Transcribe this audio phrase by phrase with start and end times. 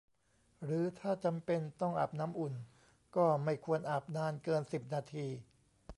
[0.63, 2.53] หรือถ้าจำเป็นต้องอาบน้ำอุ่น
[3.15, 5.27] ก็ไม่ควรอาบนานเกิน สิบ นาที